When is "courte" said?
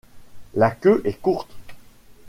1.21-1.53